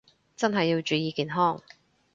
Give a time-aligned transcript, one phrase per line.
[0.35, 1.61] 真係要注意健康